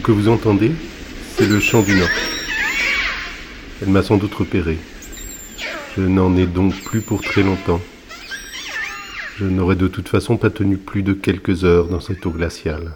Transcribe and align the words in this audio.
Ce 0.00 0.06
que 0.06 0.12
vous 0.12 0.28
entendez, 0.28 0.72
c'est 1.36 1.46
le 1.46 1.60
chant 1.60 1.82
du 1.82 1.94
Nord. 1.94 2.08
Elle 3.82 3.90
m'a 3.90 4.02
sans 4.02 4.16
doute 4.16 4.32
repéré. 4.32 4.78
Je 5.94 6.00
n'en 6.00 6.34
ai 6.38 6.46
donc 6.46 6.74
plus 6.84 7.02
pour 7.02 7.20
très 7.20 7.42
longtemps. 7.42 7.82
Je 9.38 9.44
n'aurais 9.44 9.76
de 9.76 9.88
toute 9.88 10.08
façon 10.08 10.38
pas 10.38 10.48
tenu 10.48 10.78
plus 10.78 11.02
de 11.02 11.12
quelques 11.12 11.64
heures 11.64 11.88
dans 11.88 12.00
cette 12.00 12.24
eau 12.24 12.30
glaciale. 12.30 12.94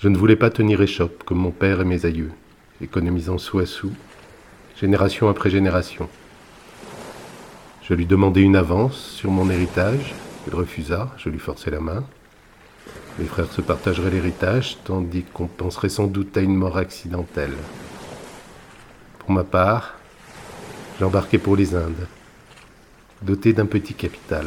Je 0.00 0.08
ne 0.08 0.16
voulais 0.16 0.36
pas 0.36 0.48
tenir 0.48 0.80
échoppe 0.80 1.24
comme 1.24 1.40
mon 1.40 1.50
père 1.50 1.82
et 1.82 1.84
mes 1.84 2.06
aïeux, 2.06 2.32
économisant 2.80 3.36
sou 3.36 3.58
à 3.58 3.66
sou, 3.66 3.92
génération 4.80 5.28
après 5.28 5.50
génération. 5.50 6.08
Je 7.82 7.92
lui 7.92 8.06
demandai 8.06 8.40
une 8.40 8.56
avance 8.56 8.96
sur 8.96 9.30
mon 9.30 9.50
héritage, 9.50 10.14
il 10.46 10.54
refusa, 10.54 11.14
je 11.18 11.28
lui 11.28 11.38
forçai 11.38 11.70
la 11.70 11.80
main. 11.80 12.02
Mes 13.18 13.26
frères 13.26 13.52
se 13.52 13.60
partageraient 13.60 14.10
l'héritage, 14.10 14.78
tandis 14.84 15.22
qu'on 15.34 15.48
penserait 15.48 15.90
sans 15.90 16.06
doute 16.06 16.34
à 16.38 16.40
une 16.40 16.56
mort 16.56 16.78
accidentelle. 16.78 17.58
Pour 19.18 19.32
ma 19.32 19.44
part, 19.44 19.96
j'embarquai 20.98 21.36
pour 21.36 21.56
les 21.56 21.74
Indes, 21.74 22.06
doté 23.20 23.52
d'un 23.52 23.66
petit 23.66 23.92
capital. 23.92 24.46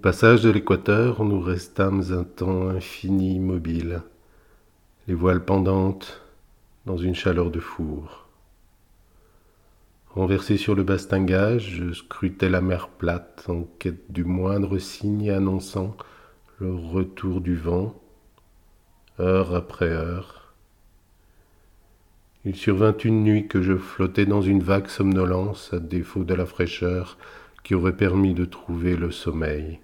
Passage 0.00 0.40
de 0.40 0.48
l'équateur, 0.48 1.22
nous 1.24 1.40
restâmes 1.40 2.02
un 2.12 2.24
temps 2.24 2.68
infini 2.68 3.34
immobiles, 3.34 4.00
les 5.06 5.14
voiles 5.14 5.44
pendantes 5.44 6.22
dans 6.86 6.96
une 6.96 7.14
chaleur 7.14 7.50
de 7.50 7.60
four. 7.60 8.26
Renversé 10.08 10.56
sur 10.56 10.74
le 10.74 10.84
bastingage, 10.84 11.76
je 11.76 11.92
scrutais 11.92 12.48
la 12.48 12.62
mer 12.62 12.88
plate 12.88 13.44
en 13.48 13.64
quête 13.78 14.10
du 14.10 14.24
moindre 14.24 14.78
signe 14.78 15.30
annonçant 15.30 15.94
le 16.60 16.74
retour 16.74 17.42
du 17.42 17.54
vent, 17.54 17.94
heure 19.18 19.54
après 19.54 19.90
heure. 19.90 20.54
Il 22.46 22.56
survint 22.56 22.96
une 23.04 23.22
nuit 23.22 23.48
que 23.48 23.60
je 23.60 23.76
flottais 23.76 24.24
dans 24.24 24.40
une 24.40 24.62
vague 24.62 24.88
somnolence 24.88 25.74
à 25.74 25.78
défaut 25.78 26.24
de 26.24 26.32
la 26.32 26.46
fraîcheur 26.46 27.18
qui 27.64 27.74
aurait 27.74 27.96
permis 27.96 28.32
de 28.32 28.46
trouver 28.46 28.96
le 28.96 29.10
sommeil. 29.10 29.78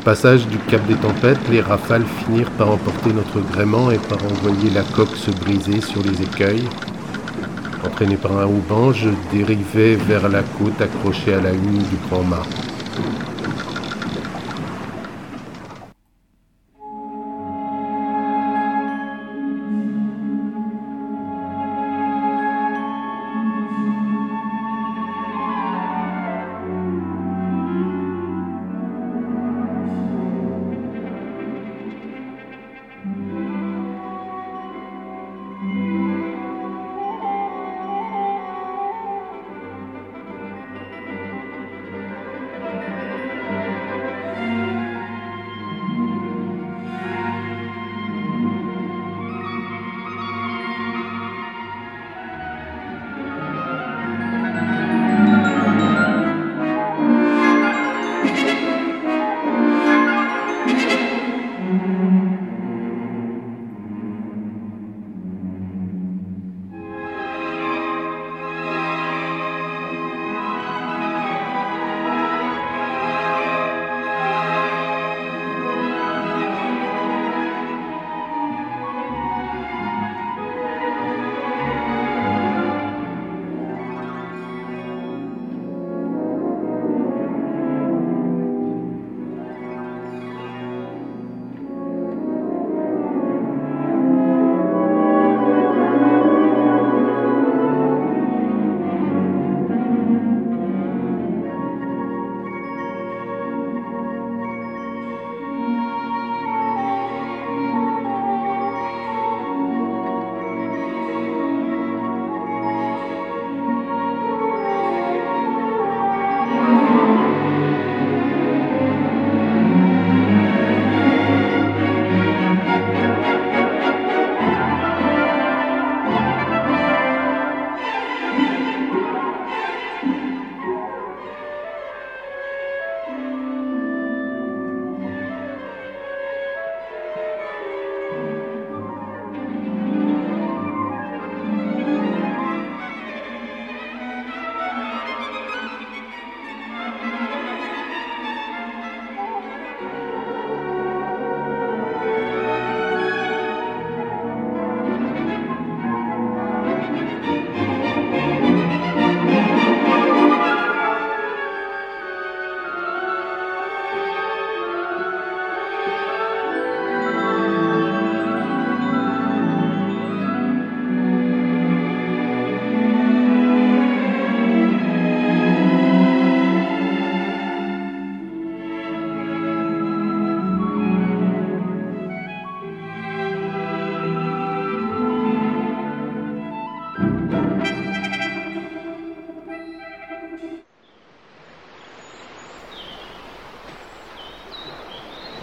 Passage 0.00 0.46
du 0.46 0.58
cap 0.58 0.84
des 0.86 0.94
tempêtes, 0.94 1.38
les 1.50 1.60
rafales 1.60 2.04
finirent 2.24 2.50
par 2.52 2.70
emporter 2.70 3.12
notre 3.12 3.40
gréement 3.52 3.90
et 3.90 3.98
par 3.98 4.18
envoyer 4.24 4.70
la 4.70 4.82
coque 4.82 5.14
se 5.16 5.30
briser 5.30 5.80
sur 5.80 6.02
les 6.02 6.22
écueils. 6.22 6.68
Entraîné 7.84 8.16
par 8.16 8.38
un 8.38 8.46
houban, 8.46 8.92
je 8.92 9.10
dérivais 9.32 9.96
vers 9.96 10.28
la 10.28 10.42
côte 10.42 10.80
accrochée 10.80 11.34
à 11.34 11.40
la 11.40 11.52
hune 11.52 11.78
du 11.78 11.96
grand 12.08 12.22
mât. 12.22 12.42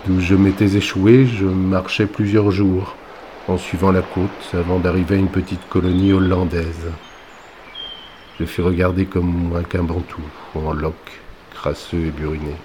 D'où 0.07 0.21
je 0.21 0.35
m'étais 0.35 0.77
échoué, 0.77 1.25
je 1.25 1.43
marchais 1.43 2.05
plusieurs 2.05 2.49
jours 2.49 2.95
en 3.49 3.57
suivant 3.57 3.91
la 3.91 4.01
côte 4.01 4.53
avant 4.53 4.79
d'arriver 4.79 5.15
à 5.15 5.17
une 5.17 5.27
petite 5.27 5.67
colonie 5.67 6.13
hollandaise. 6.13 6.87
Je 8.39 8.45
fus 8.45 8.61
regardé 8.61 9.05
comme 9.05 9.53
un 9.53 9.63
quimbantou, 9.63 10.21
en 10.55 10.71
loques, 10.71 11.19
crasseux 11.53 12.05
et 12.05 12.11
buriné. 12.11 12.55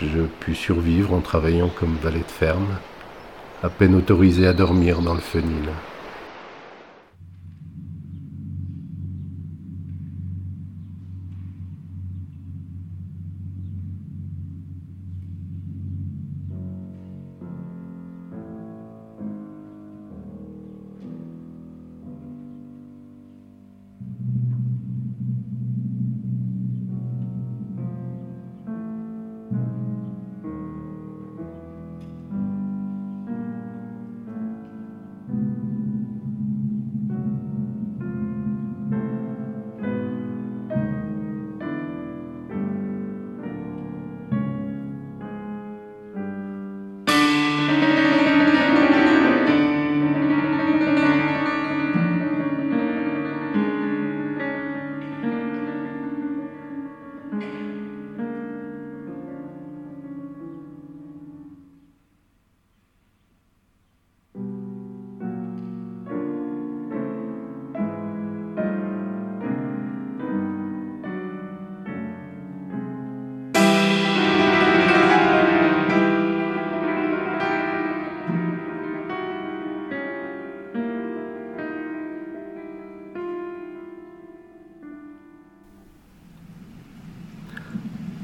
Je 0.00 0.20
pus 0.38 0.54
survivre 0.54 1.12
en 1.12 1.20
travaillant 1.20 1.70
comme 1.70 1.96
valet 2.00 2.20
de 2.20 2.30
ferme, 2.30 2.78
à 3.64 3.68
peine 3.68 3.96
autorisé 3.96 4.46
à 4.46 4.52
dormir 4.52 5.00
dans 5.00 5.14
le 5.14 5.20
fenil. 5.20 5.70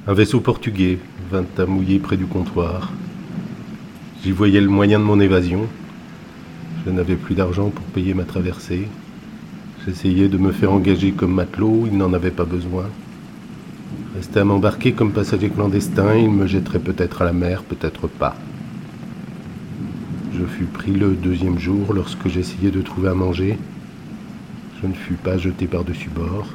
Un 0.08 0.14
vaisseau 0.14 0.38
portugais, 0.38 1.00
vint 1.32 1.44
à 1.58 1.66
mouiller 1.66 1.98
près 1.98 2.16
du 2.16 2.26
comptoir. 2.26 2.92
J'y 4.22 4.30
voyais 4.30 4.60
le 4.60 4.68
moyen 4.68 5.00
de 5.00 5.04
mon 5.04 5.18
évasion. 5.18 5.66
Je 6.84 6.92
n'avais 6.92 7.16
plus 7.16 7.34
d'argent 7.34 7.70
pour 7.70 7.84
payer 7.86 8.14
ma 8.14 8.22
traversée. 8.22 8.86
J'essayais 9.84 10.28
de 10.28 10.38
me 10.38 10.52
faire 10.52 10.70
engager 10.70 11.10
comme 11.10 11.34
matelot, 11.34 11.88
il 11.90 11.98
n'en 11.98 12.12
avait 12.12 12.30
pas 12.30 12.44
besoin. 12.44 12.84
Resté 14.14 14.38
à 14.38 14.44
m'embarquer 14.44 14.92
comme 14.92 15.10
passager 15.10 15.50
clandestin, 15.50 16.14
il 16.14 16.30
me 16.30 16.46
jetterait 16.46 16.78
peut-être 16.78 17.22
à 17.22 17.25
la 17.25 17.32
mer, 17.32 17.64
peut-être 17.64 18.06
pas. 18.06 18.36
Je 20.32 20.44
fus 20.44 20.66
pris 20.66 20.92
le 20.92 21.14
deuxième 21.14 21.58
jour 21.58 21.92
lorsque 21.92 22.28
j'essayais 22.28 22.70
de 22.70 22.80
trouver 22.80 23.08
à 23.08 23.14
manger. 23.14 23.58
Je 24.80 24.86
ne 24.86 24.94
fus 24.94 25.14
pas 25.14 25.36
jeté 25.36 25.66
par-dessus 25.66 26.10
bord. 26.10 26.46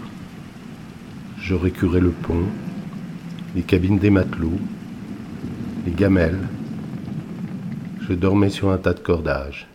Je 1.41 1.53
récurais 1.53 1.99
le 1.99 2.11
pont, 2.11 2.45
les 3.55 3.61
cabines 3.63 3.99
des 3.99 4.09
matelots, 4.09 4.59
les 5.85 5.91
gamelles. 5.91 6.39
Je 8.07 8.13
dormais 8.13 8.49
sur 8.49 8.71
un 8.71 8.77
tas 8.77 8.93
de 8.93 8.99
cordages. 8.99 9.67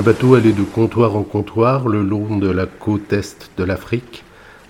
Le 0.00 0.06
bateau 0.06 0.34
allait 0.34 0.52
de 0.52 0.62
comptoir 0.62 1.14
en 1.14 1.22
comptoir 1.22 1.86
le 1.86 2.02
long 2.02 2.38
de 2.38 2.50
la 2.50 2.64
côte 2.64 3.12
est 3.12 3.50
de 3.58 3.64
l'Afrique, 3.64 4.24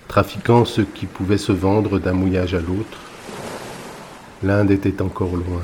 trafiquant 0.09 0.65
ce 0.65 0.81
qui 0.81 1.05
pouvait 1.05 1.37
se 1.37 1.53
vendre 1.53 1.99
d'un 1.99 2.11
mouillage 2.11 2.53
à 2.53 2.59
l'autre. 2.59 2.99
L'Inde 4.43 4.71
était 4.71 5.01
encore 5.01 5.37
loin. 5.37 5.61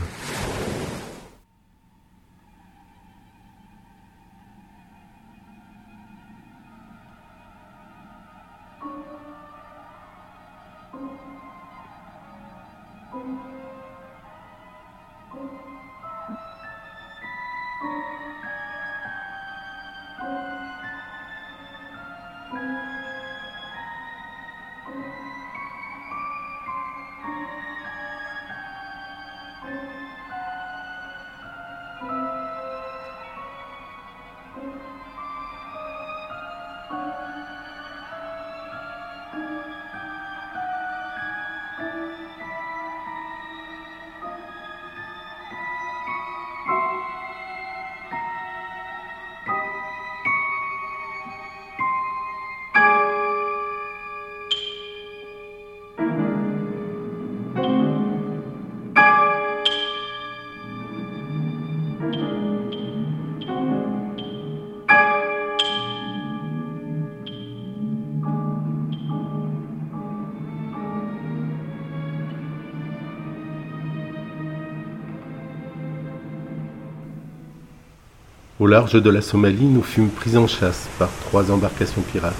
Au 78.60 78.66
large 78.66 78.94
de 78.94 79.10
la 79.12 79.22
Somalie, 79.22 79.66
nous 79.66 79.84
fûmes 79.84 80.10
pris 80.10 80.36
en 80.36 80.48
chasse 80.48 80.88
par 80.98 81.10
trois 81.28 81.52
embarcations 81.52 82.02
pirates. 82.02 82.34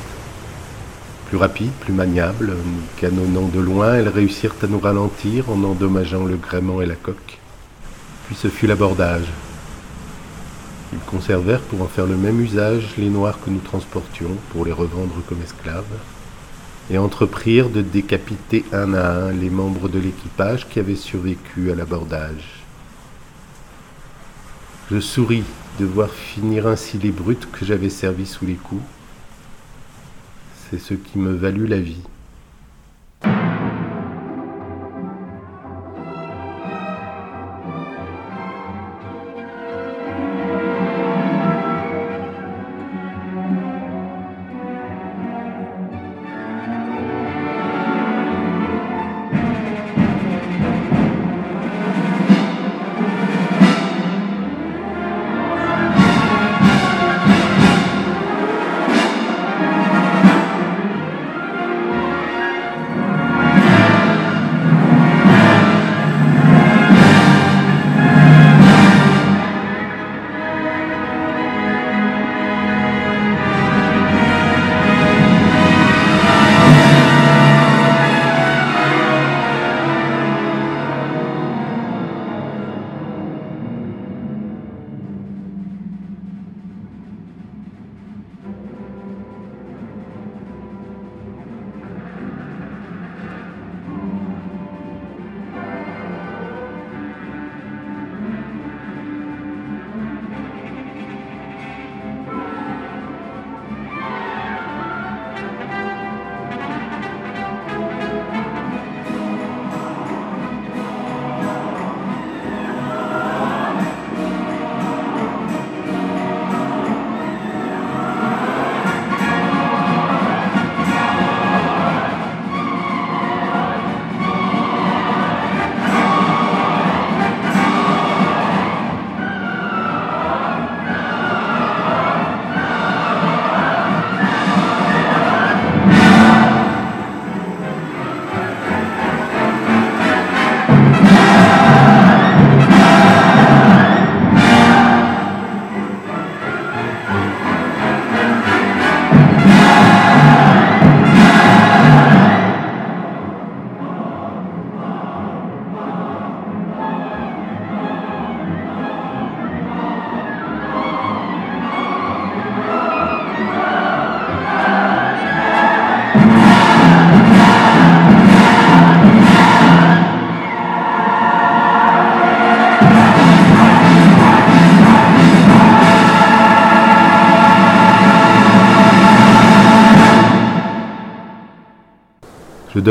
Plus 1.28 1.38
rapides, 1.38 1.72
plus 1.82 1.94
maniables, 1.94 2.48
nous 2.48 2.82
canonnant 3.00 3.48
de 3.48 3.60
loin, 3.60 3.94
elles 3.94 4.10
réussirent 4.10 4.56
à 4.64 4.66
nous 4.66 4.80
ralentir 4.80 5.52
en 5.52 5.64
endommageant 5.64 6.26
le 6.26 6.36
gréement 6.36 6.82
et 6.82 6.88
la 6.88 6.96
coque. 6.96 7.38
Puis 8.26 8.36
ce 8.36 8.48
fut 8.48 8.66
l'abordage. 8.66 9.28
Ils 10.92 11.06
conservèrent 11.06 11.62
pour 11.62 11.84
en 11.84 11.88
faire 11.88 12.08
le 12.08 12.18
même 12.18 12.42
usage 12.42 12.96
les 12.98 13.10
noirs 13.10 13.38
que 13.40 13.52
nous 13.52 13.60
transportions 13.60 14.38
pour 14.50 14.66
les 14.66 14.72
revendre 14.72 15.22
comme 15.30 15.44
esclaves, 15.44 15.86
et 16.90 16.98
entreprirent 16.98 17.70
de 17.70 17.84
décapiter 17.84 18.66
un 18.74 18.96
à 18.96 19.08
un 19.08 19.34
les 19.34 19.52
membres 19.52 19.88
de 19.88 20.00
l'équipage 20.00 20.68
qui 20.68 20.80
avaient 20.80 20.96
survécu 20.96 21.72
à 21.72 21.76
l'abordage. 21.76 22.57
Je 24.90 25.02
souris 25.02 25.44
de 25.82 25.86
voir 25.86 26.10
finir 26.10 26.66
ainsi 26.66 26.98
les 26.98 27.12
brutes 27.12 27.52
que 27.52 27.66
j'avais 27.66 27.90
servis 27.90 28.26
sous 28.26 28.46
les 28.46 28.54
coups. 28.54 28.82
C'est 30.56 30.80
ce 30.80 30.94
qui 30.94 31.20
me 31.20 31.34
valut 31.34 31.68
la 31.68 31.82
vie. 31.82 32.02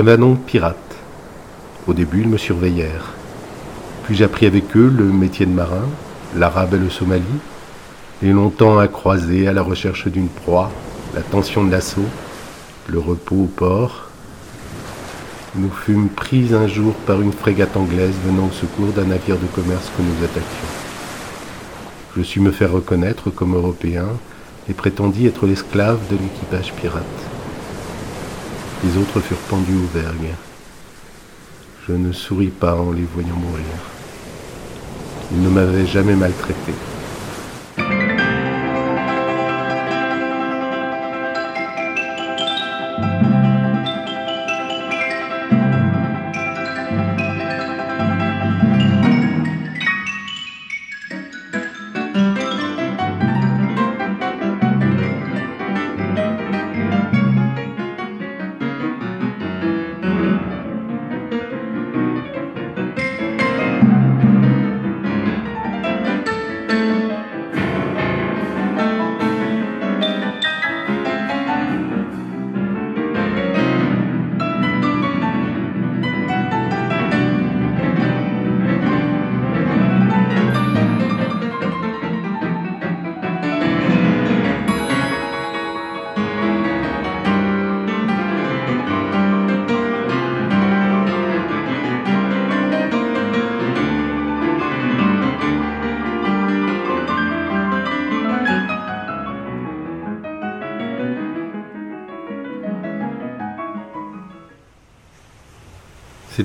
Donc 0.03 0.41
pirate. 0.41 0.77
Au 1.87 1.95
début, 1.95 2.21
ils 2.21 2.29
me 2.29 2.37
surveillèrent. 2.37 3.15
Puis 4.05 4.15
j'appris 4.15 4.45
avec 4.45 4.77
eux 4.77 4.93
le 4.95 5.05
métier 5.05 5.47
de 5.47 5.53
marin, 5.53 5.87
l'arabe 6.37 6.75
et 6.75 6.79
le 6.79 6.91
somali, 6.91 7.25
et 8.23 8.29
longtemps 8.29 8.79
à 8.79 8.89
croiser 8.89 9.49
à 9.49 9.55
la 9.55 9.63
recherche 9.63 10.07
d'une 10.09 10.29
proie, 10.29 10.71
la 11.15 11.23
tension 11.23 11.65
de 11.65 11.73
l'assaut, 11.73 12.11
le 12.89 12.99
repos 12.99 13.45
au 13.45 13.47
port. 13.47 14.11
Nous 15.55 15.71
fûmes 15.71 16.11
pris 16.11 16.53
un 16.53 16.69
jour 16.69 16.93
par 17.07 17.23
une 17.23 17.33
frégate 17.33 17.75
anglaise 17.75 18.17
venant 18.27 18.49
au 18.49 18.53
secours 18.53 18.93
d'un 18.93 19.07
navire 19.07 19.39
de 19.39 19.47
commerce 19.47 19.91
que 19.97 20.03
nous 20.03 20.25
attaquions. 20.25 20.69
Je 22.19 22.23
sus 22.23 22.41
me 22.41 22.53
faire 22.53 22.73
reconnaître 22.73 23.31
comme 23.31 23.55
européen 23.55 24.09
et 24.69 24.75
prétendis 24.75 25.27
être 25.27 25.47
l'esclave 25.47 26.01
de 26.11 26.19
l'équipage 26.19 26.75
pirate. 26.75 27.36
Les 28.85 28.97
autres 28.99 29.21
furent 29.21 29.37
pendus 29.49 29.77
aux 29.77 29.99
vergues. 29.99 30.35
Je 31.89 31.93
ne 31.93 32.13
souris 32.13 32.49
pas 32.49 32.75
en 32.75 32.93
les 32.93 33.05
voyant 33.05 33.37
mourir. 33.37 33.65
Ils 35.33 35.43
ne 35.43 35.49
m'avaient 35.49 35.87
jamais 35.87 36.15
maltraité. 36.15 36.73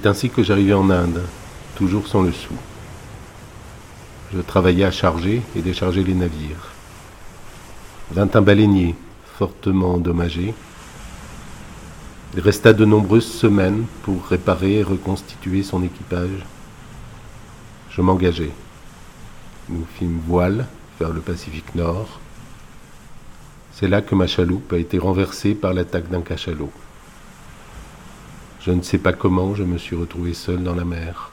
C'est 0.01 0.09
ainsi 0.09 0.31
que 0.31 0.41
j'arrivai 0.41 0.73
en 0.73 0.89
Inde, 0.89 1.21
toujours 1.75 2.07
sans 2.07 2.23
le 2.23 2.31
sou. 2.31 2.55
Je 4.33 4.41
travaillais 4.41 4.85
à 4.85 4.89
charger 4.89 5.43
et 5.55 5.61
décharger 5.61 6.03
les 6.03 6.15
navires. 6.15 6.71
Vint 8.09 8.29
un 8.33 8.41
baleinier, 8.41 8.95
fortement 9.37 9.93
endommagé. 9.93 10.55
Il 12.33 12.39
resta 12.39 12.73
de 12.73 12.83
nombreuses 12.83 13.31
semaines 13.31 13.85
pour 14.01 14.25
réparer 14.25 14.79
et 14.79 14.83
reconstituer 14.83 15.61
son 15.61 15.83
équipage. 15.83 16.47
Je 17.91 18.01
m'engageai. 18.01 18.51
Nous 19.69 19.85
fîmes 19.99 20.19
voile 20.25 20.65
vers 20.99 21.11
le 21.11 21.21
Pacifique 21.21 21.75
Nord. 21.75 22.19
C'est 23.73 23.87
là 23.87 24.01
que 24.01 24.15
ma 24.15 24.25
chaloupe 24.25 24.73
a 24.73 24.79
été 24.79 24.97
renversée 24.97 25.53
par 25.53 25.75
l'attaque 25.75 26.09
d'un 26.09 26.21
cachalot. 26.21 26.71
Je 28.63 28.69
ne 28.69 28.83
sais 28.83 28.99
pas 28.99 29.11
comment 29.11 29.55
je 29.55 29.63
me 29.63 29.79
suis 29.79 29.95
retrouvé 29.95 30.35
seul 30.35 30.61
dans 30.61 30.75
la 30.75 30.85
mer. 30.85 31.30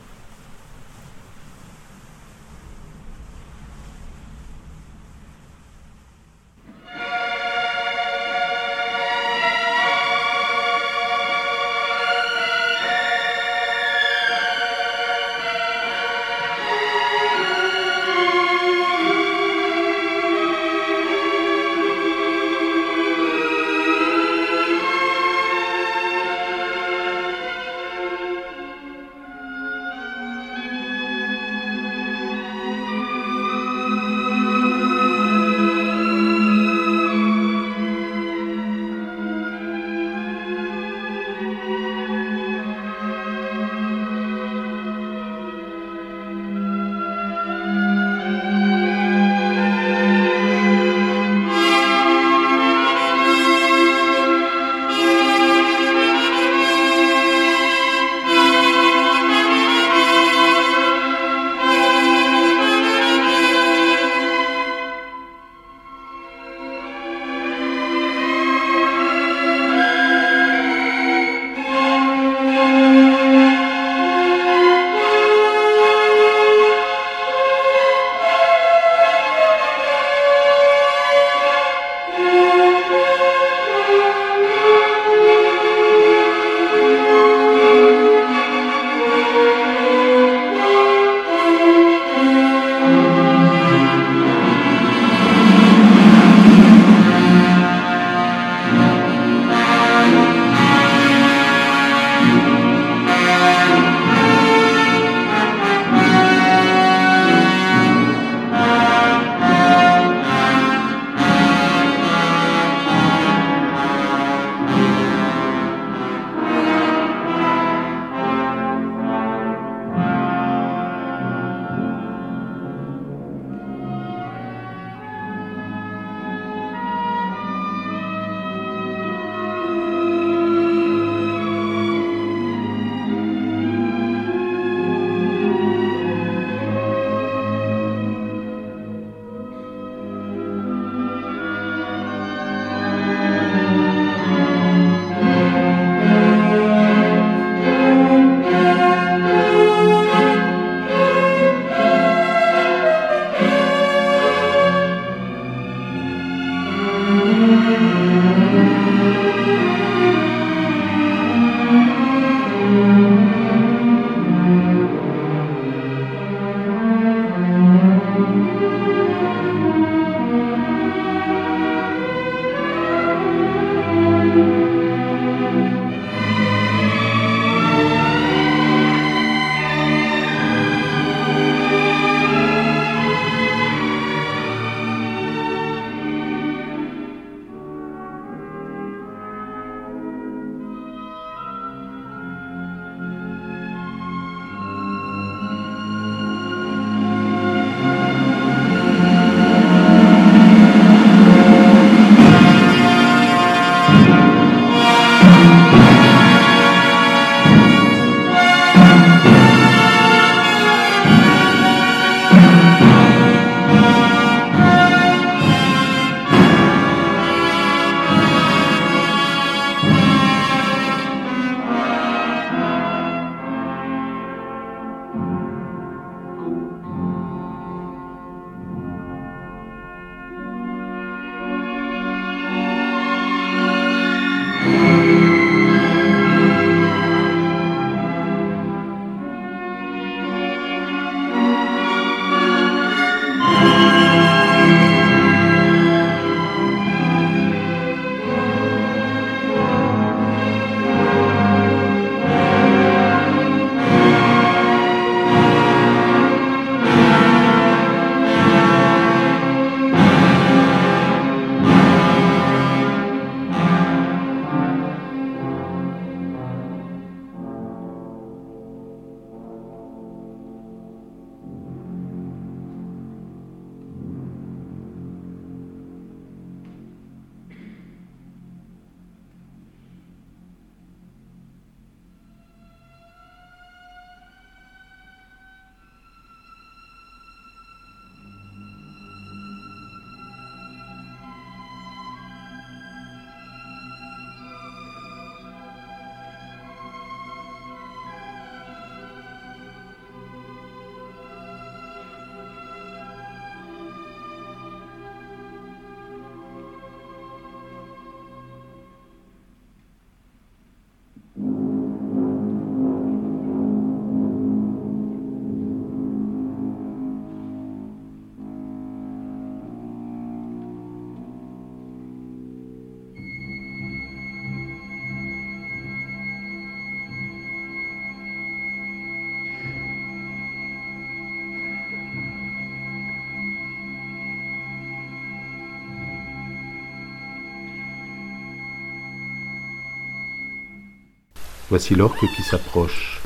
Voici 341.71 341.95
l'orque 341.95 342.25
qui 342.35 342.43
s'approche. 342.43 343.18